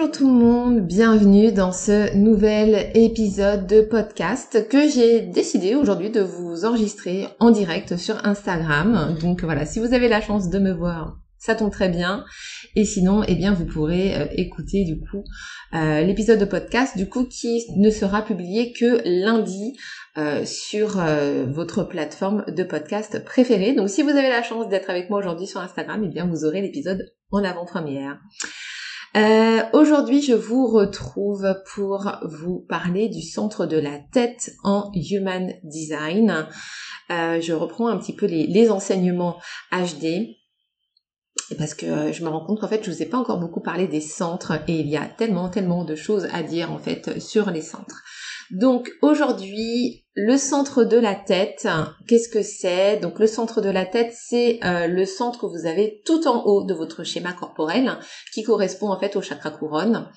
[0.00, 6.08] Bonjour tout le monde, bienvenue dans ce nouvel épisode de podcast que j'ai décidé aujourd'hui
[6.08, 9.18] de vous enregistrer en direct sur Instagram.
[9.20, 12.24] Donc voilà, si vous avez la chance de me voir, ça tombe très bien.
[12.76, 15.22] Et sinon, eh bien, vous pourrez euh, écouter du coup
[15.74, 19.76] euh, l'épisode de podcast du coup qui ne sera publié que lundi
[20.16, 20.98] euh, sur
[21.48, 23.74] votre plateforme de podcast préférée.
[23.74, 26.46] Donc si vous avez la chance d'être avec moi aujourd'hui sur Instagram, eh bien vous
[26.46, 28.18] aurez l'épisode en avant-première.
[29.16, 35.52] Euh, aujourd'hui, je vous retrouve pour vous parler du centre de la tête en Human
[35.64, 36.46] Design.
[37.10, 39.40] Euh, je reprends un petit peu les, enseignements
[39.72, 40.36] HD
[41.58, 43.88] parce que je me rends compte qu'en fait je vous ai pas encore beaucoup parlé
[43.88, 47.50] des centres et il y a tellement tellement de choses à dire en fait sur
[47.50, 48.02] les centres.
[48.50, 51.68] Donc aujourd'hui, le centre de la tête,
[52.08, 52.96] qu'est-ce que c'est?
[52.96, 56.44] Donc le centre de la tête, c'est euh, le centre que vous avez tout en
[56.44, 57.96] haut de votre schéma corporel,
[58.34, 60.10] qui correspond en fait au chakra couronne.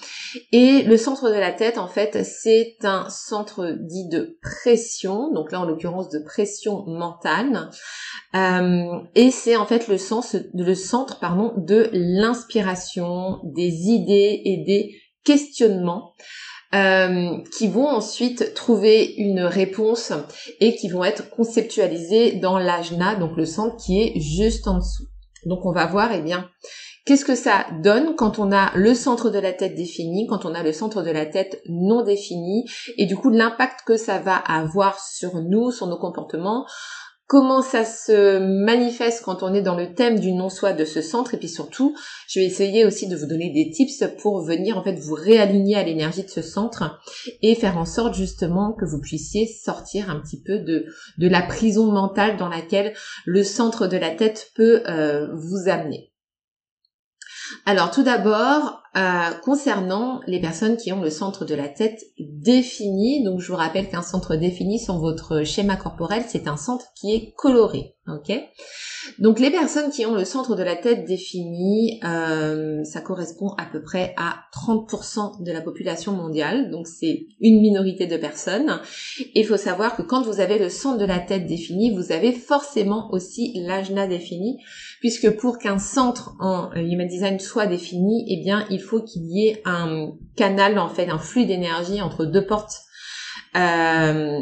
[0.51, 5.51] Et le centre de la tête, en fait, c'est un centre dit de pression, donc
[5.51, 7.69] là en l'occurrence de pression mentale.
[8.35, 9.97] Euh, et c'est en fait le,
[10.55, 16.15] le centre pardon, de l'inspiration, des idées et des questionnements.
[16.73, 20.11] Euh, qui vont ensuite trouver une réponse
[20.59, 25.05] et qui vont être conceptualisées dans l'ajna, donc le centre qui est juste en dessous.
[25.45, 26.49] Donc on va voir, eh bien,
[27.05, 30.55] qu'est-ce que ça donne quand on a le centre de la tête défini, quand on
[30.55, 32.65] a le centre de la tête non défini,
[32.97, 36.65] et du coup l'impact que ça va avoir sur nous, sur nos comportements,
[37.27, 41.33] comment ça se manifeste quand on est dans le thème du non-soi de ce centre
[41.33, 41.95] et puis surtout
[42.27, 45.75] je vais essayer aussi de vous donner des tips pour venir en fait vous réaligner
[45.75, 46.99] à l'énergie de ce centre
[47.41, 50.85] et faire en sorte justement que vous puissiez sortir un petit peu de,
[51.17, 52.93] de la prison mentale dans laquelle
[53.25, 56.11] le centre de la tête peut euh, vous amener.
[57.65, 63.23] Alors tout d'abord, euh, concernant les personnes qui ont le centre de la tête défini,
[63.23, 67.15] donc je vous rappelle qu'un centre défini sur votre schéma corporel, c'est un centre qui
[67.15, 67.95] est coloré,
[69.17, 73.65] Donc les personnes qui ont le centre de la tête défini, euh, ça correspond à
[73.65, 78.79] peu près à 30% de la population mondiale, donc c'est une minorité de personnes.
[79.33, 82.31] Il faut savoir que quand vous avez le centre de la tête défini, vous avez
[82.31, 84.59] forcément aussi l'ajna défini,
[85.03, 89.49] puisque pour qu'un centre en Human Design soit défini, eh bien, il faut qu'il y
[89.49, 92.79] ait un canal, en fait, un flux d'énergie entre deux portes
[93.57, 94.39] euh,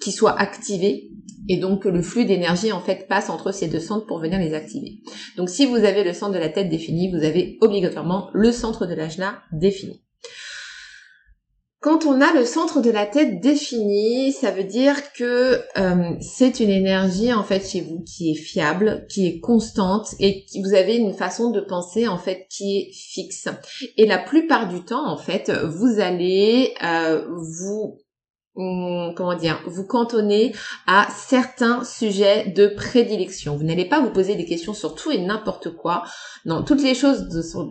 [0.00, 1.10] qui soit activé.
[1.48, 4.54] Et donc, le flux d'énergie, en fait, passe entre ces deux centres pour venir les
[4.54, 5.00] activer.
[5.36, 8.86] Donc, si vous avez le centre de la tête défini, vous avez obligatoirement le centre
[8.86, 10.04] de l'ajna défini.
[11.80, 16.58] Quand on a le centre de la tête défini, ça veut dire que euh, c'est
[16.58, 20.74] une énergie en fait chez vous qui est fiable, qui est constante et qui vous
[20.74, 23.46] avez une façon de penser en fait qui est fixe.
[23.96, 28.00] Et la plupart du temps en fait, vous allez euh, vous
[28.56, 30.52] hum, comment dire, vous cantonner
[30.88, 33.56] à certains sujets de prédilection.
[33.56, 36.02] Vous n'allez pas vous poser des questions sur tout et n'importe quoi.
[36.44, 37.28] Non, toutes les choses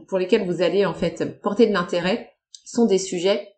[0.07, 2.31] pour lesquelles vous allez en fait porter de l'intérêt
[2.63, 3.49] sont des sujets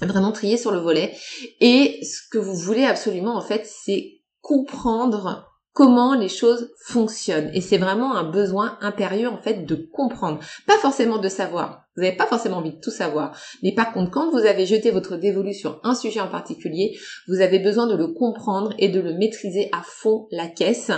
[0.00, 1.14] vraiment trier sur le volet.
[1.60, 7.50] Et ce que vous voulez absolument, en fait, c'est comprendre comment les choses fonctionnent.
[7.54, 10.40] Et c'est vraiment un besoin impérieux, en fait, de comprendre.
[10.66, 11.86] Pas forcément de savoir.
[11.96, 13.36] Vous n'avez pas forcément envie de tout savoir.
[13.62, 16.96] Mais par contre, quand vous avez jeté votre dévolu sur un sujet en particulier,
[17.28, 20.90] vous avez besoin de le comprendre et de le maîtriser à fond la caisse.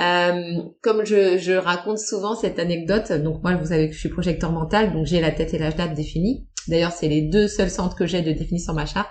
[0.00, 4.50] Euh, comme je, raconte souvent cette anecdote, donc moi, vous savez que je suis projecteur
[4.50, 6.46] mental, donc j'ai la tête et l'âge date définie.
[6.68, 9.10] D'ailleurs, c'est les deux seuls centres que j'ai de définis sur ma charte.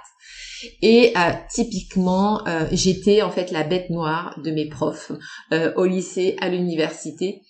[0.81, 5.11] Et euh, typiquement, euh, j'étais en fait la bête noire de mes profs
[5.53, 7.41] euh, au lycée, à l'université,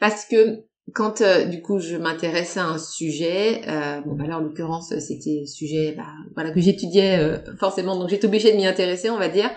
[0.00, 0.64] parce que
[0.94, 3.60] quand du coup je m'intéressais à un sujet,
[4.06, 8.52] bon bah là en l'occurrence c'était sujet bah, voilà que j'étudiais forcément, donc j'étais obligée
[8.52, 9.50] de m'y intéresser, on va dire.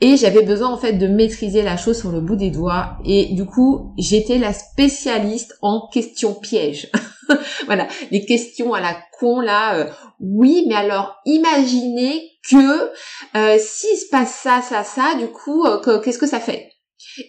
[0.00, 2.96] Et j'avais besoin en fait de maîtriser la chose sur le bout des doigts.
[3.04, 6.90] Et du coup, j'étais la spécialiste en questions pièges.
[7.66, 9.76] voilà, les questions à la con là.
[9.76, 12.90] Euh, oui, mais alors imaginez que
[13.36, 16.70] euh, s'il se passe ça, ça, ça, du coup, euh, qu'est-ce que ça fait?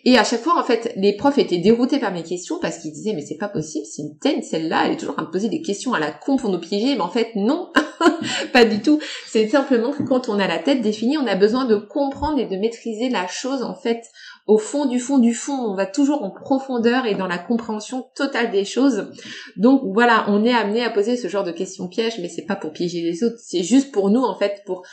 [0.03, 2.91] Et à chaque fois, en fait, les profs étaient déroutés par mes questions parce qu'ils
[2.91, 5.49] disaient mais c'est pas possible, c'est une telle celle-là, elle est toujours à me poser
[5.49, 6.95] des questions à la con pour nous piéger.
[6.95, 7.71] Mais en fait, non,
[8.53, 8.99] pas du tout.
[9.27, 12.45] C'est simplement que quand on a la tête définie, on a besoin de comprendre et
[12.45, 14.03] de maîtriser la chose en fait
[14.47, 15.53] au fond du fond du fond.
[15.53, 19.11] On va toujours en profondeur et dans la compréhension totale des choses.
[19.55, 22.55] Donc voilà, on est amené à poser ce genre de questions pièges, mais c'est pas
[22.55, 24.83] pour piéger les autres, c'est juste pour nous en fait, pour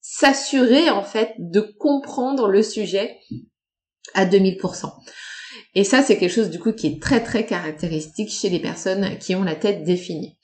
[0.00, 3.18] s'assurer en fait de comprendre le sujet
[4.14, 4.92] à 2000%.
[5.74, 9.18] Et ça, c'est quelque chose du coup qui est très très caractéristique chez les personnes
[9.18, 10.36] qui ont la tête définie.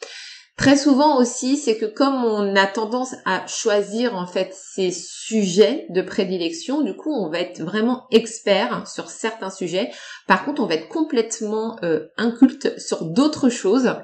[0.58, 5.86] Très souvent aussi, c'est que comme on a tendance à choisir en fait ces sujets
[5.88, 9.90] de prédilection, du coup, on va être vraiment expert sur certains sujets.
[10.28, 13.94] Par contre, on va être complètement euh, inculte sur d'autres choses.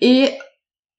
[0.00, 0.30] Et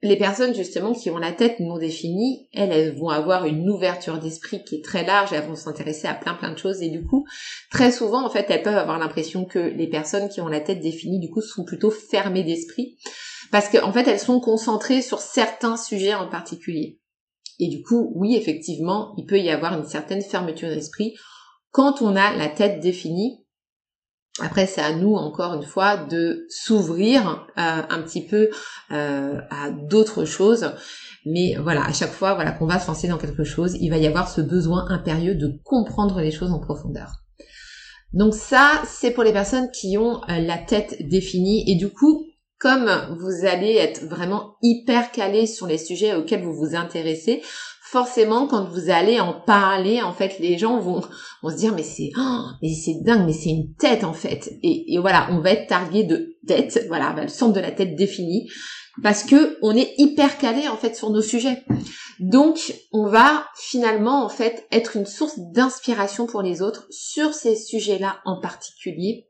[0.03, 4.19] les personnes justement qui ont la tête non définie, elles, elles vont avoir une ouverture
[4.19, 6.81] d'esprit qui est très large, elles vont s'intéresser à plein plein de choses.
[6.81, 7.25] Et du coup,
[7.71, 10.81] très souvent en fait, elles peuvent avoir l'impression que les personnes qui ont la tête
[10.81, 12.97] définie du coup sont plutôt fermées d'esprit.
[13.50, 17.00] Parce qu'en en fait, elles sont concentrées sur certains sujets en particulier.
[17.59, 21.15] Et du coup, oui, effectivement, il peut y avoir une certaine fermeture d'esprit
[21.71, 23.43] quand on a la tête définie
[24.41, 28.50] après, c'est à nous, encore une fois, de s'ouvrir euh, un petit peu
[28.91, 30.71] euh, à d'autres choses.
[31.25, 33.97] Mais voilà, à chaque fois voilà, qu'on va se lancer dans quelque chose, il va
[33.97, 37.24] y avoir ce besoin impérieux de comprendre les choses en profondeur.
[38.12, 41.69] Donc ça, c'est pour les personnes qui ont euh, la tête définie.
[41.69, 42.25] Et du coup,
[42.57, 42.89] comme
[43.19, 47.44] vous allez être vraiment hyper calé sur les sujets auxquels vous vous intéressez,
[47.94, 51.01] forcément quand vous allez en parler, en fait, les gens vont,
[51.44, 54.51] vont se dire mais c'est oh, c'est dingue, mais c'est une tête en fait.
[54.63, 57.95] Et, voilà, on va être targué de tête, voilà, bah, le centre de la tête
[57.95, 58.50] défini,
[59.04, 61.63] parce que on est hyper calé en fait sur nos sujets.
[62.19, 67.56] Donc on va finalement en fait être une source d'inspiration pour les autres sur ces
[67.56, 69.28] sujets-là en particulier.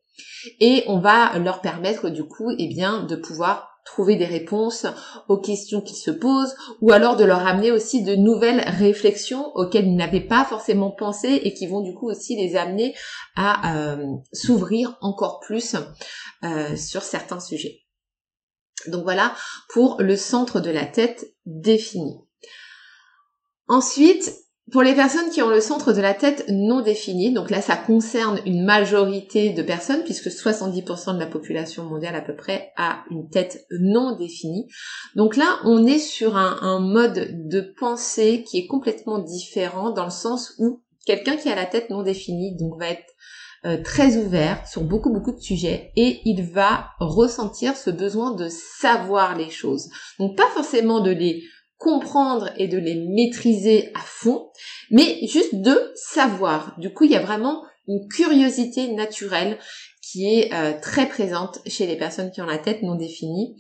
[0.62, 4.86] Et on va leur permettre du coup, eh bien, de pouvoir trouver des réponses
[5.28, 9.88] aux questions qu'ils se posent, ou alors de leur amener aussi de nouvelles réflexions auxquelles
[9.88, 12.96] ils n'avaient pas forcément pensé et qui vont du coup aussi les amener
[13.36, 15.76] à euh, s'ouvrir encore plus
[16.44, 17.82] euh, sur certains sujets.
[18.88, 19.34] Donc voilà
[19.70, 22.20] pour le centre de la tête défini.
[23.68, 24.34] Ensuite,
[24.72, 27.76] pour les personnes qui ont le centre de la tête non défini, donc là ça
[27.76, 33.04] concerne une majorité de personnes puisque 70% de la population mondiale à peu près a
[33.12, 34.70] une tête non définie.
[35.16, 40.12] Donc là on est sur un, mode de pensée qui est complètement différent dans le
[40.12, 43.14] sens où quelqu'un qui a la tête non définie donc va être
[43.66, 48.48] euh, très ouvert sur beaucoup beaucoup de sujets et il va ressentir ce besoin de
[48.50, 49.90] savoir les choses.
[50.20, 51.44] Donc pas forcément de les
[51.78, 54.50] comprendre et de les maîtriser à fond,
[54.90, 56.76] mais juste de savoir.
[56.80, 59.58] Du coup, il y a vraiment une curiosité naturelle
[60.02, 63.58] qui est euh, très présente chez les personnes qui ont la tête non définie.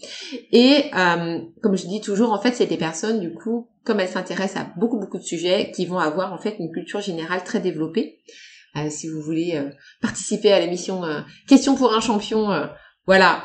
[0.51, 4.09] Et euh, comme je dis toujours, en fait, c'est des personnes, du coup, comme elles
[4.09, 7.59] s'intéressent à beaucoup, beaucoup de sujets, qui vont avoir en fait une culture générale très
[7.59, 8.19] développée.
[8.75, 9.61] Euh, si vous voulez
[10.01, 11.03] participer à l'émission
[11.47, 12.49] Question pour un champion,
[13.05, 13.43] voilà,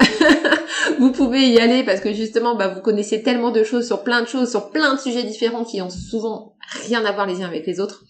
[1.00, 4.22] vous pouvez y aller parce que justement, bah, vous connaissez tellement de choses sur plein
[4.22, 7.46] de choses, sur plein de sujets différents qui ont souvent rien à voir les uns
[7.46, 8.04] avec les autres,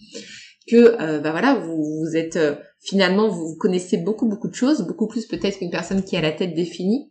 [0.70, 5.06] que euh, bah voilà, vous, êtes euh, finalement vous connaissez beaucoup beaucoup de choses, beaucoup
[5.06, 7.10] plus peut-être qu'une personne qui a la tête définie.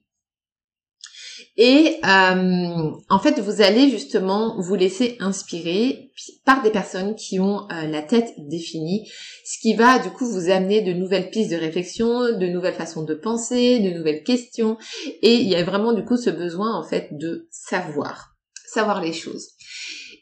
[1.57, 6.11] Et euh, en fait, vous allez justement vous laisser inspirer
[6.45, 9.09] par des personnes qui ont euh, la tête définie,
[9.43, 13.03] ce qui va du coup vous amener de nouvelles pistes de réflexion, de nouvelles façons
[13.03, 14.77] de penser, de nouvelles questions.
[15.23, 18.35] Et il y a vraiment du coup ce besoin en fait de savoir,
[18.71, 19.49] savoir les choses.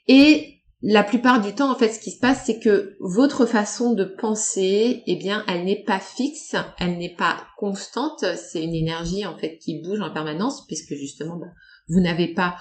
[0.08, 0.55] Et
[0.88, 4.04] la plupart du temps, en fait, ce qui se passe, c'est que votre façon de
[4.04, 8.24] penser, eh bien, elle n'est pas fixe, elle n'est pas constante.
[8.36, 11.48] C'est une énergie, en fait, qui bouge en permanence, puisque justement, bah,
[11.89, 12.58] vous n'avez pas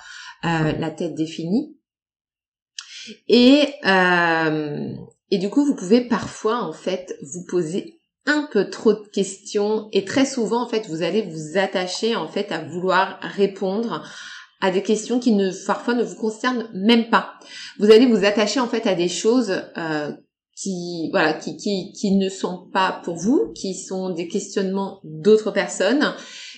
[0.47, 1.77] euh, la tête définie.
[3.29, 4.95] Et, euh,
[5.31, 9.91] et du coup, vous pouvez parfois, en fait, vous poser un peu trop de questions
[9.93, 14.03] et très souvent, en fait, vous allez vous attacher, en fait, à vouloir répondre
[14.65, 17.35] à des questions qui ne parfois ne vous concernent même pas.
[17.79, 20.11] Vous allez vous attacher en fait à des choses euh,
[20.57, 25.51] qui voilà qui, qui qui ne sont pas pour vous, qui sont des questionnements d'autres
[25.51, 26.15] personnes,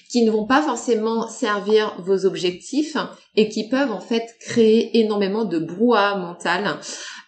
[0.08, 2.96] qui ne vont pas forcément servir vos objectifs
[3.34, 6.78] et qui peuvent en fait créer énormément de brouhaha mental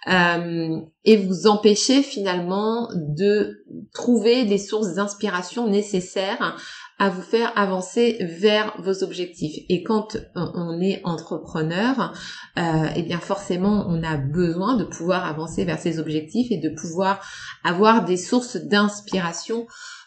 [0.07, 6.57] euh, et vous empêcher finalement de trouver des sources d'inspiration nécessaires
[6.99, 9.65] à vous faire avancer vers vos objectifs.
[9.69, 12.13] Et quand on est entrepreneur,
[12.59, 16.71] euh, eh bien forcément, on a besoin de pouvoir avancer vers ses objectifs et de
[16.71, 17.25] pouvoir
[17.65, 19.67] avoir des sources d'inspiration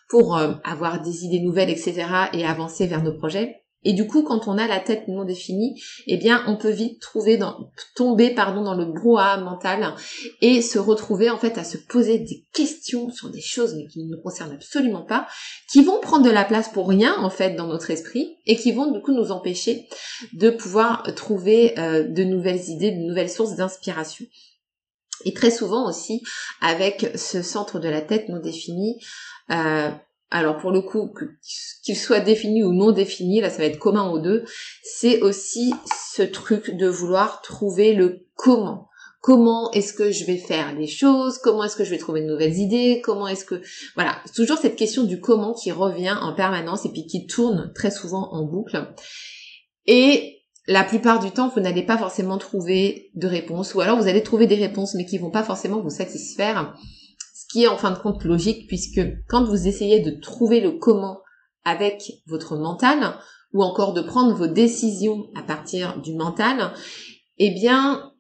[0.10, 2.06] pour euh, avoir des idées nouvelles, etc.
[2.34, 3.61] et avancer vers nos projets.
[3.84, 7.02] Et du coup, quand on a la tête non définie, eh bien, on peut vite
[7.02, 9.96] trouver dans, tomber, pardon, dans le brouhaha mental
[10.42, 14.04] et se retrouver, en fait, à se poser des questions sur des choses, mais qui
[14.04, 15.28] ne nous concernent absolument pas,
[15.72, 18.72] qui vont prendre de la place pour rien, en fait, dans notre esprit et qui
[18.72, 19.88] vont, du coup, nous empêcher
[20.34, 24.26] de pouvoir trouver euh, de nouvelles idées, de nouvelles sources d'inspiration.
[25.26, 26.22] Et très souvent aussi,
[26.62, 29.00] avec ce centre de la tête non défini,
[29.52, 29.92] euh,
[30.32, 31.14] alors pour le coup,
[31.84, 34.46] qu'il soit défini ou non défini, là ça va être commun aux deux,
[34.82, 35.74] c'est aussi
[36.14, 38.88] ce truc de vouloir trouver le comment.
[39.22, 41.38] Comment est-ce que je vais faire les choses?
[41.38, 43.02] Comment est-ce que je vais trouver de nouvelles idées?
[43.04, 43.62] Comment est-ce que...
[43.94, 47.92] Voilà, toujours cette question du comment qui revient en permanence et puis qui tourne très
[47.92, 48.96] souvent en boucle.
[49.86, 54.08] Et la plupart du temps, vous n'allez pas forcément trouver de réponse, ou alors vous
[54.08, 56.76] allez trouver des réponses mais qui vont pas forcément vous satisfaire
[57.52, 61.20] qui est en fin de compte logique puisque quand vous essayez de trouver le comment
[61.64, 63.16] avec votre mental
[63.54, 66.74] ou encore de prendre vos décisions à partir du mental,
[67.38, 68.12] eh bien,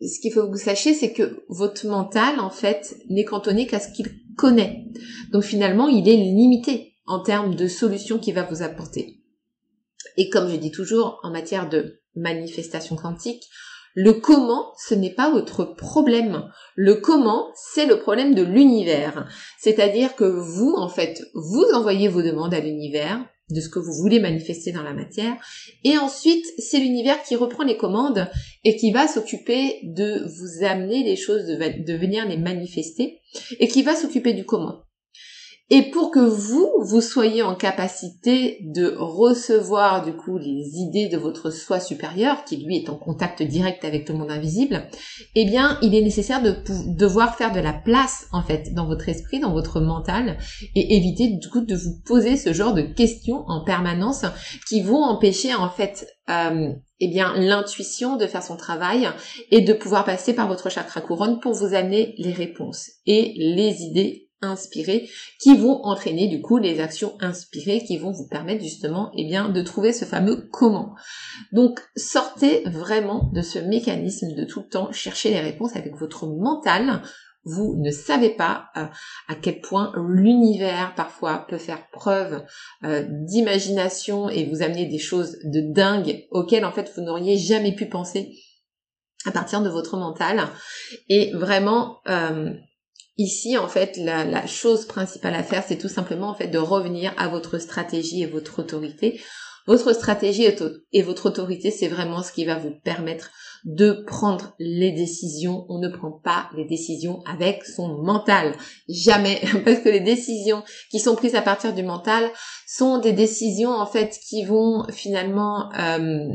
[0.00, 3.78] ce qu'il faut que vous sachiez, c'est que votre mental, en fait, n'est cantonné qu'à
[3.78, 4.86] ce qu'il connaît.
[5.30, 9.20] Donc finalement, il est limité en termes de solutions qu'il va vous apporter.
[10.16, 13.44] Et comme je dis toujours, en matière de manifestation quantique,
[13.94, 16.48] le comment, ce n'est pas votre problème.
[16.76, 19.26] Le comment, c'est le problème de l'univers.
[19.58, 23.92] C'est-à-dire que vous, en fait, vous envoyez vos demandes à l'univers de ce que vous
[23.92, 25.36] voulez manifester dans la matière.
[25.84, 28.28] Et ensuite, c'est l'univers qui reprend les commandes
[28.64, 33.20] et qui va s'occuper de vous amener les choses, de, venir les manifester
[33.58, 34.82] et qui va s'occuper du comment.
[35.72, 41.16] Et pour que vous, vous soyez en capacité de recevoir du coup les idées de
[41.16, 44.88] votre soi supérieur, qui lui est en contact direct avec le monde invisible,
[45.36, 46.56] eh bien, il est nécessaire de
[46.96, 50.38] devoir faire de la place en fait dans votre esprit, dans votre mental,
[50.74, 54.24] et éviter du coup de vous poser ce genre de questions en permanence
[54.68, 59.08] qui vont empêcher en fait euh, eh bien l'intuition de faire son travail
[59.52, 63.82] et de pouvoir passer par votre chakra couronne pour vous amener les réponses et les
[63.82, 65.08] idées inspirés
[65.40, 69.48] qui vont entraîner du coup les actions inspirées qui vont vous permettre justement eh bien
[69.48, 70.94] de trouver ce fameux comment.
[71.52, 76.26] Donc sortez vraiment de ce mécanisme de tout le temps chercher les réponses avec votre
[76.26, 77.02] mental.
[77.44, 78.84] Vous ne savez pas euh,
[79.28, 82.44] à quel point l'univers parfois peut faire preuve
[82.84, 87.74] euh, d'imagination et vous amener des choses de dingue auxquelles en fait vous n'auriez jamais
[87.74, 88.34] pu penser
[89.26, 90.48] à partir de votre mental.
[91.08, 92.52] Et vraiment, euh,
[93.20, 97.12] Ici, en fait, la, chose principale à faire, c'est tout simplement en fait de revenir
[97.18, 99.20] à votre stratégie et votre autorité.
[99.66, 100.46] Votre stratégie
[100.94, 103.30] et votre autorité, c'est vraiment ce qui va vous permettre
[103.66, 105.66] de prendre les décisions.
[105.68, 108.54] On ne prend pas les décisions avec son mental.
[108.88, 109.38] Jamais.
[109.66, 112.30] Parce que les décisions qui sont prises à partir du mental
[112.66, 116.26] sont des décisions en fait qui vont finalement euh,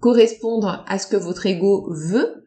[0.00, 2.45] correspondre à ce que votre ego veut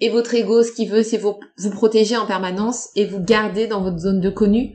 [0.00, 1.38] et votre ego, ce qu'il veut, c'est vous,
[1.72, 4.74] protéger en permanence et vous garder dans votre zone de connu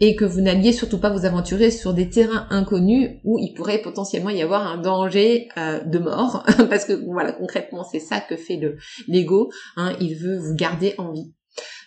[0.00, 3.80] et que vous n'alliez surtout pas vous aventurer sur des terrains inconnus où il pourrait
[3.80, 6.44] potentiellement y avoir un danger euh, de mort.
[6.68, 8.76] Parce que voilà concrètement c'est ça que fait le
[9.08, 11.32] l'ego hein, il veut vous garder en vie.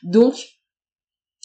[0.02, 0.34] Donc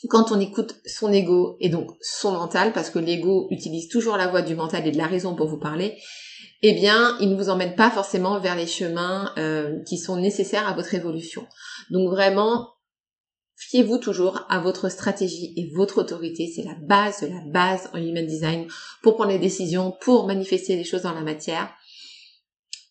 [0.09, 4.28] quand on écoute son ego et donc son mental parce que l'ego utilise toujours la
[4.28, 5.97] voix du mental et de la raison pour vous parler
[6.66, 10.66] eh bien, il ne vous emmène pas forcément vers les chemins euh, qui sont nécessaires
[10.66, 11.47] à votre évolution.
[11.90, 12.71] Donc vraiment,
[13.56, 16.50] fiez-vous toujours à votre stratégie et votre autorité.
[16.56, 18.66] C'est la base de la base en human design
[19.02, 21.68] pour prendre les décisions, pour manifester les choses dans la matière.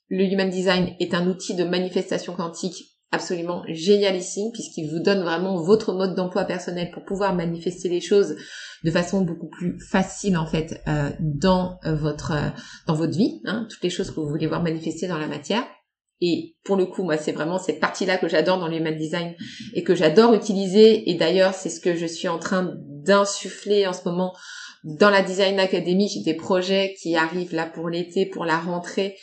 [0.07, 5.61] Le human design est un outil de manifestation quantique absolument génialissime puisqu'il vous donne vraiment
[5.61, 8.35] votre mode d'emploi personnel pour pouvoir manifester les choses
[8.83, 12.49] de façon beaucoup plus facile en fait euh, dans euh, votre euh,
[12.87, 15.63] dans votre vie, hein, toutes les choses que vous voulez voir manifester dans la matière.
[16.25, 19.35] Et pour le coup, moi, c'est vraiment cette partie-là que j'adore dans l'human design
[19.73, 21.09] et que j'adore utiliser.
[21.09, 24.33] Et d'ailleurs, c'est ce que je suis en train d'insuffler en ce moment
[24.83, 26.07] dans la Design Academy.
[26.07, 29.17] J'ai des projets qui arrivent là pour l'été, pour la rentrée,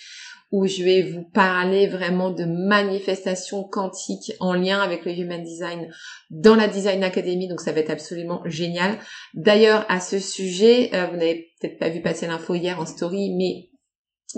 [0.53, 5.89] où je vais vous parler vraiment de manifestations quantiques en lien avec le Human Design
[6.31, 7.49] dans la Design Academy.
[7.49, 8.99] Donc ça va être absolument génial.
[9.35, 13.35] D'ailleurs, à ce sujet, euh, vous n'avez peut-être pas vu passer l'info hier en story,
[13.37, 13.71] mais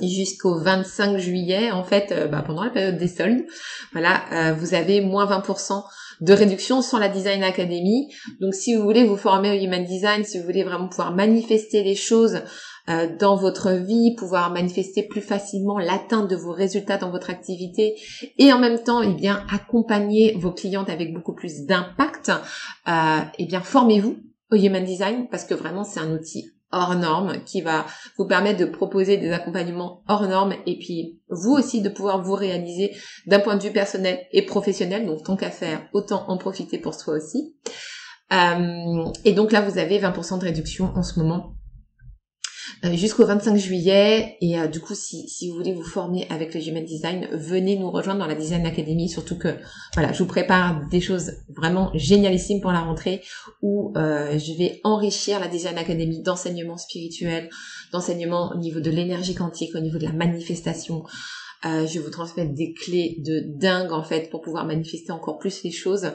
[0.01, 3.45] jusqu'au 25 juillet, en fait, euh, bah, pendant la période des soldes,
[3.93, 5.83] voilà, euh, vous avez moins 20%
[6.21, 8.09] de réduction sur la Design Academy.
[8.41, 11.83] Donc si vous voulez vous former au Human Design, si vous voulez vraiment pouvoir manifester
[11.83, 12.43] les choses
[12.89, 17.95] euh, dans votre vie, pouvoir manifester plus facilement l'atteinte de vos résultats dans votre activité
[18.39, 22.33] et en même temps, eh bien, accompagner vos clientes avec beaucoup plus d'impact,
[22.89, 24.17] euh, eh bien, formez-vous
[24.51, 27.87] au Human Design parce que vraiment c'est un outil hors norme qui va
[28.17, 32.35] vous permettre de proposer des accompagnements hors normes et puis vous aussi de pouvoir vous
[32.35, 32.97] réaliser
[33.27, 35.07] d'un point de vue personnel et professionnel.
[35.07, 37.55] Donc tant qu'à faire, autant en profiter pour soi aussi.
[38.33, 41.55] Euh, et donc là, vous avez 20% de réduction en ce moment
[42.95, 44.37] jusqu'au 25 juillet.
[44.41, 47.91] Et euh, du coup, si, vous voulez vous former avec le Human Design, venez nous
[47.91, 49.09] rejoindre dans la Design Academy.
[49.09, 49.49] Surtout que,
[49.95, 53.23] voilà, je vous prépare des choses vraiment génialissimes pour la rentrée
[53.63, 57.49] où euh, je vais enrichir la Design Academy d'enseignement spirituel,
[57.93, 61.05] d'enseignement au niveau de l'énergie quantique, au niveau de la manifestation.
[61.65, 65.39] Euh, je vais vous transmettre des clés de dingue en fait pour pouvoir manifester encore
[65.39, 66.11] plus les choses.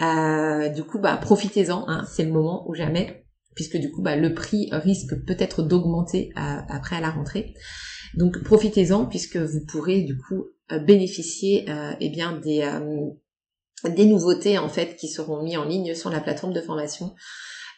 [0.00, 3.25] Euh, du coup, bah profitez-en, hein, c'est le moment ou jamais
[3.56, 7.54] puisque du coup bah, le prix risque peut-être d'augmenter après à la rentrée.
[8.14, 13.10] Donc profitez-en puisque vous pourrez du coup euh, bénéficier euh, eh bien des euh,
[13.88, 17.14] des nouveautés en fait qui seront mis en ligne sur la plateforme de formation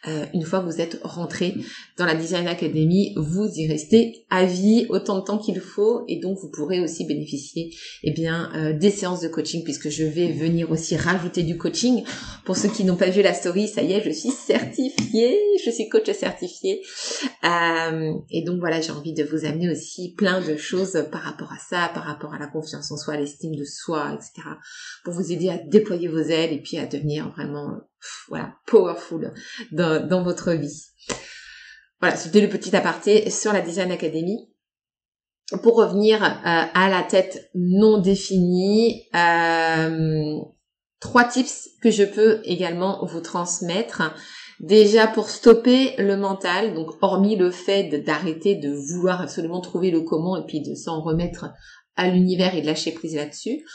[0.07, 1.55] euh, une fois que vous êtes rentré
[1.97, 6.19] dans la Design Academy, vous y restez à vie autant de temps qu'il faut et
[6.19, 10.31] donc vous pourrez aussi bénéficier eh bien euh, des séances de coaching puisque je vais
[10.31, 12.03] venir aussi rajouter du coaching.
[12.45, 15.69] Pour ceux qui n'ont pas vu la story, ça y est, je suis certifiée, je
[15.69, 16.81] suis coach certifiée
[17.43, 21.51] euh, et donc voilà, j'ai envie de vous amener aussi plein de choses par rapport
[21.51, 24.47] à ça, par rapport à la confiance en soi, l'estime de soi, etc.
[25.03, 27.81] pour vous aider à déployer vos ailes et puis à devenir vraiment
[28.27, 29.33] voilà, powerful
[29.71, 30.83] dans, dans votre vie.
[31.99, 34.49] Voilà, c'était le petit aparté sur la Design Academy.
[35.63, 40.37] Pour revenir euh, à la tête non définie, euh,
[40.99, 44.13] trois tips que je peux également vous transmettre.
[44.59, 50.01] Déjà pour stopper le mental, donc hormis le fait d'arrêter de vouloir absolument trouver le
[50.01, 51.45] comment et puis de s'en remettre
[51.99, 53.65] à l'univers et de lâcher prise là-dessus.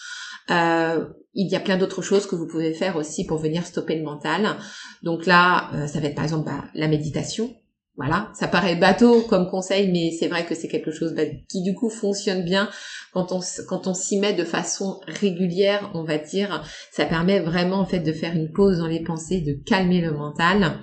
[0.51, 3.97] Euh, il y a plein d'autres choses que vous pouvez faire aussi pour venir stopper
[3.97, 4.57] le mental.
[5.03, 7.55] Donc là, euh, ça va être par exemple bah, la méditation.
[7.97, 11.63] Voilà, ça paraît bateau comme conseil, mais c'est vrai que c'est quelque chose bah, qui
[11.63, 12.69] du coup fonctionne bien
[13.13, 16.65] quand on s'y met de façon régulière, on va dire.
[16.91, 20.11] Ça permet vraiment en fait de faire une pause dans les pensées, de calmer le
[20.11, 20.81] mental.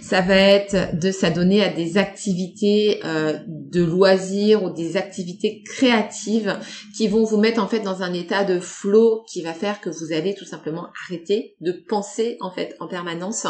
[0.00, 6.56] Ça va être de s'adonner à des activités euh, de loisirs ou des activités créatives
[6.96, 9.90] qui vont vous mettre en fait dans un état de flow qui va faire que
[9.90, 13.46] vous allez tout simplement arrêter de penser en fait en permanence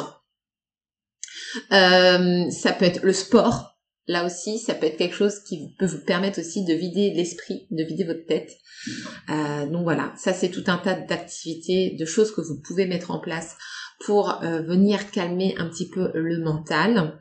[1.72, 3.72] euh, ça peut être le sport.
[4.08, 7.68] Là aussi, ça peut être quelque chose qui peut vous permettre aussi de vider l'esprit,
[7.70, 8.50] de vider votre tête.
[9.30, 13.12] Euh, donc voilà, ça c'est tout un tas d'activités, de choses que vous pouvez mettre
[13.12, 13.56] en place
[14.04, 17.20] pour euh, venir calmer un petit peu le mental.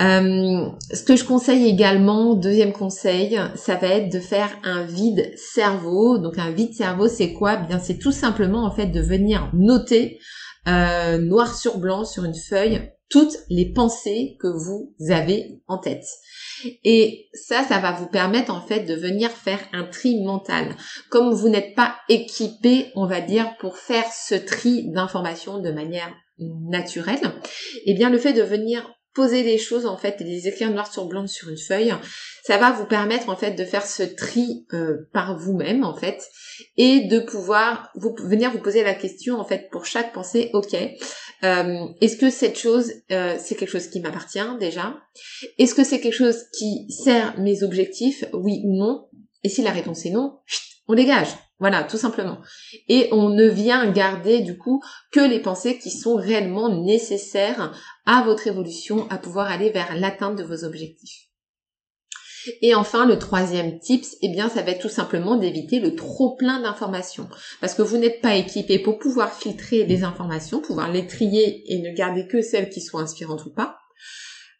[0.00, 5.32] Euh, ce que je conseille également, deuxième conseil, ça va être de faire un vide
[5.36, 6.18] cerveau.
[6.18, 7.56] Donc un vide cerveau, c'est quoi?
[7.56, 10.18] Bien, c'est tout simplement en fait de venir noter
[10.68, 16.04] euh, noir sur blanc sur une feuille toutes les pensées que vous avez en tête.
[16.82, 20.74] Et ça, ça va vous permettre en fait de venir faire un tri mental.
[21.10, 26.12] Comme vous n'êtes pas équipé, on va dire, pour faire ce tri d'informations de manière
[26.38, 27.32] naturelle,
[27.84, 30.92] eh bien le fait de venir poser des choses en fait et les écrire noir
[30.92, 31.94] sur blanc sur une feuille,
[32.44, 36.28] ça va vous permettre en fait de faire ce tri euh, par vous-même en fait
[36.76, 40.74] et de pouvoir vous venir vous poser la question en fait pour chaque pensée, ok,
[41.44, 44.96] euh, est-ce que cette chose, euh, c'est quelque chose qui m'appartient déjà?
[45.58, 48.24] Est-ce que c'est quelque chose qui sert mes objectifs?
[48.32, 49.08] Oui ou non?
[49.42, 50.38] Et si la réponse est non,
[50.88, 51.28] on dégage.
[51.60, 52.38] Voilà, tout simplement.
[52.88, 57.72] Et on ne vient garder du coup que les pensées qui sont réellement nécessaires
[58.06, 61.28] à votre évolution, à pouvoir aller vers l'atteinte de vos objectifs.
[62.60, 66.34] Et enfin, le troisième tips, eh bien, ça va être tout simplement d'éviter le trop
[66.34, 67.28] plein d'informations.
[67.60, 71.78] Parce que vous n'êtes pas équipé pour pouvoir filtrer les informations, pouvoir les trier et
[71.80, 73.78] ne garder que celles qui sont inspirantes ou pas.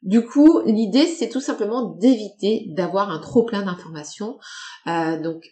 [0.03, 4.39] Du coup, l'idée, c'est tout simplement d'éviter d'avoir un trop plein d'informations.
[4.87, 5.45] Euh, donc,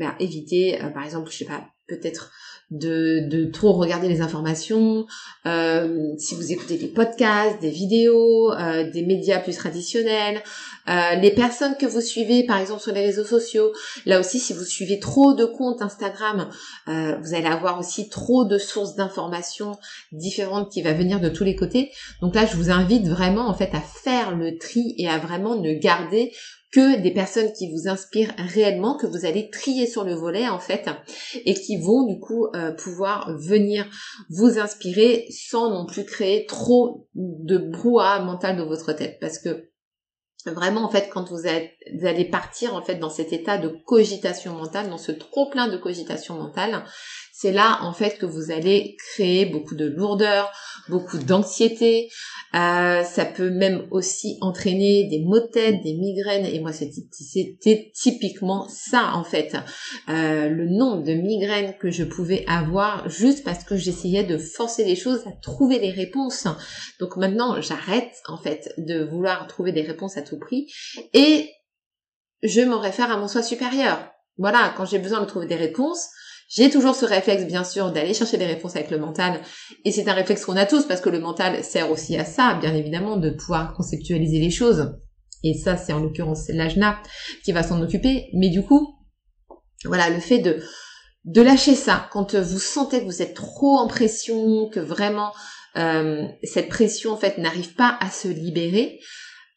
[0.00, 2.30] eh éviter, euh, par exemple, je sais pas, peut-être
[2.70, 5.06] de, de trop regarder les informations,
[5.46, 10.42] euh, si vous écoutez des podcasts, des vidéos, euh, des médias plus traditionnels,
[10.88, 13.72] euh, les personnes que vous suivez par exemple sur les réseaux sociaux,
[14.06, 16.48] là aussi si vous suivez trop de comptes Instagram,
[16.86, 19.76] vous allez avoir aussi trop de sources d'informations
[20.12, 21.90] différentes qui va venir de tous les côtés.
[22.22, 25.56] Donc là je vous invite vraiment en fait à faire le tri et à vraiment
[25.56, 26.32] ne garder
[26.74, 30.58] que des personnes qui vous inspirent réellement, que vous allez trier sur le volet en
[30.58, 30.90] fait,
[31.44, 33.86] et qui vont du coup euh, pouvoir venir
[34.28, 39.70] vous inspirer sans non plus créer trop de brouhaha mental dans votre tête, parce que
[40.46, 44.90] vraiment en fait quand vous, allez partir en fait dans cet état de cogitation mentale,
[44.90, 46.84] dans ce trop plein de cogitation mentale,
[47.36, 50.52] c'est là en fait que vous allez créer beaucoup de lourdeur,
[50.88, 52.08] beaucoup d'anxiété.
[52.54, 56.46] Euh, ça peut même aussi entraîner des maux de tête, des migraines.
[56.46, 59.56] Et moi, c'était typiquement ça en fait.
[60.08, 64.84] Euh, le nombre de migraines que je pouvais avoir juste parce que j'essayais de forcer
[64.84, 66.46] les choses à trouver les réponses.
[67.00, 70.72] Donc maintenant, j'arrête en fait de vouloir trouver des réponses à tout prix
[71.12, 71.50] et
[72.44, 74.08] je m'en réfère à mon soi supérieur.
[74.38, 76.08] Voilà, quand j'ai besoin de trouver des réponses,
[76.48, 79.40] j'ai toujours ce réflexe, bien sûr, d'aller chercher des réponses avec le mental.
[79.84, 82.54] Et c'est un réflexe qu'on a tous parce que le mental sert aussi à ça,
[82.60, 84.94] bien évidemment, de pouvoir conceptualiser les choses.
[85.42, 86.98] Et ça, c'est en l'occurrence l'ajna
[87.44, 88.28] qui va s'en occuper.
[88.34, 88.96] Mais du coup,
[89.84, 90.62] voilà, le fait de,
[91.24, 95.32] de lâcher ça, quand vous sentez que vous êtes trop en pression, que vraiment
[95.76, 99.00] euh, cette pression en fait n'arrive pas à se libérer,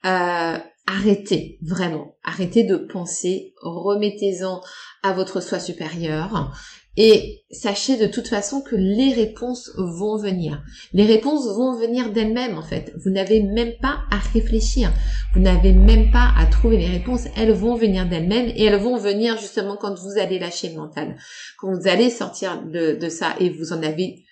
[0.06, 4.62] euh, arrêtez vraiment, arrêtez de penser, remettez-en
[5.04, 6.54] à votre soi supérieur
[6.98, 10.64] et sachez de toute façon que les réponses vont venir.
[10.94, 12.92] Les réponses vont venir d'elles-mêmes en fait.
[12.98, 14.92] Vous n'avez même pas à réfléchir.
[15.34, 17.26] Vous n'avez même pas à trouver les réponses.
[17.38, 21.18] Elles vont venir d'elles-mêmes et elles vont venir justement quand vous allez lâcher le mental.
[21.60, 24.26] Quand vous allez sortir de, ça et vous en avez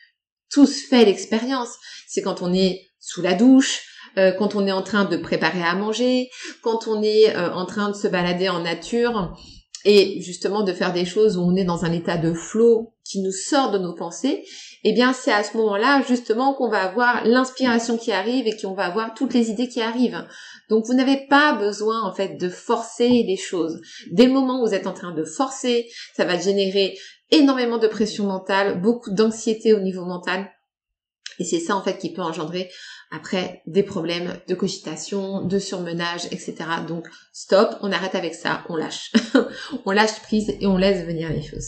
[0.51, 1.69] tous fait l'expérience.
[2.07, 3.83] C'est quand on est sous la douche,
[4.17, 6.29] euh, quand on est en train de préparer à manger,
[6.63, 9.37] quand on est euh, en train de se balader en nature
[9.85, 13.21] et justement de faire des choses où on est dans un état de flow qui
[13.21, 14.43] nous sort de nos pensées,
[14.83, 18.73] eh bien c'est à ce moment-là justement qu'on va avoir l'inspiration qui arrive et qu'on
[18.73, 20.25] va avoir toutes les idées qui arrivent.
[20.69, 23.79] Donc vous n'avez pas besoin en fait de forcer les choses.
[24.11, 26.97] Dès le moment où vous êtes en train de forcer, ça va générer
[27.29, 30.49] énormément de pression mentale, beaucoup d'anxiété au niveau mental.
[31.37, 32.71] Et c'est ça en fait qui peut engendrer
[33.11, 36.55] après des problèmes de cogitation, de surmenage, etc.
[36.87, 39.11] Donc stop, on arrête avec ça, on lâche.
[39.85, 41.67] on lâche prise et on laisse venir les choses.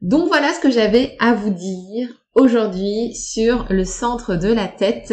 [0.00, 5.12] Donc voilà ce que j'avais à vous dire aujourd'hui sur le centre de la tête.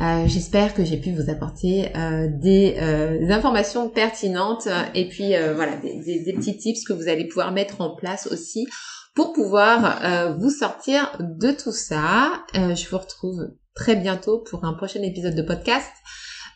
[0.00, 5.76] Euh, j'espère que j'ai pu vous apporter euh, des, euh, informations pertinentes et puis voilà
[5.76, 8.66] des, des, petits tips que vous allez pouvoir mettre en place aussi
[9.14, 12.44] pour pouvoir vous sortir de tout ça.
[12.54, 15.90] je vous retrouve très bientôt pour un prochain épisode de podcast.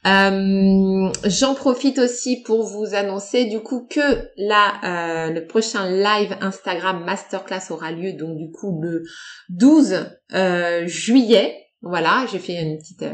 [0.06, 7.04] Euh, J'en profite aussi pour vous annoncer du coup que euh, le prochain live Instagram
[7.04, 9.02] masterclass aura lieu donc du coup le
[9.48, 11.56] 12 euh, juillet.
[11.82, 13.04] Voilà, j'ai fait une petite,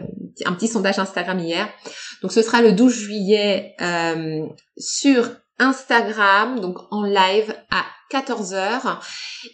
[0.45, 1.69] un petit sondage Instagram hier.
[2.23, 3.75] Donc ce sera le 12 juillet
[4.77, 8.99] sur Instagram, donc en live à 14h.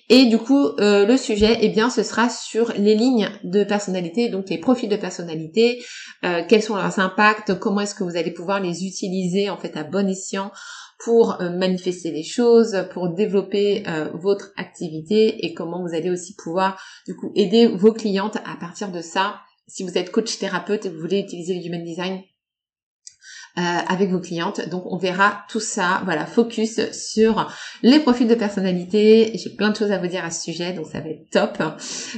[0.09, 4.29] Et du coup, euh, le sujet, eh bien, ce sera sur les lignes de personnalité,
[4.29, 5.83] donc les profils de personnalité,
[6.25, 9.77] euh, quels sont leurs impacts, comment est-ce que vous allez pouvoir les utiliser en fait
[9.77, 10.51] à bon escient
[10.99, 15.47] pour euh, manifester les choses, pour développer votre activité?
[15.47, 19.37] Et comment vous allez aussi pouvoir du coup aider vos clientes à partir de ça?
[19.69, 22.23] Si vous êtes coach thérapeute et vous voulez utiliser le human design,
[23.59, 24.69] euh, avec vos clientes.
[24.69, 27.51] Donc on verra tout ça, voilà, focus sur
[27.83, 29.33] les profils de personnalité.
[29.35, 31.63] J'ai plein de choses à vous dire à ce sujet, donc ça va être top.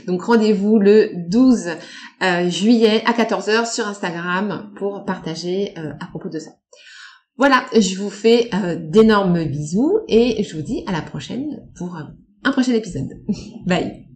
[0.07, 1.69] Donc rendez-vous le 12
[2.23, 6.51] euh, juillet à 14h sur Instagram pour partager euh, à propos de ça.
[7.39, 11.97] Voilà, je vous fais d'énormes bisous et je vous dis à la prochaine pour
[12.45, 13.09] un prochain épisode.
[13.67, 14.10] Bye